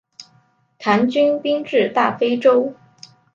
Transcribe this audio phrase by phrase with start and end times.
[0.79, 2.73] 唐军兵至大非川。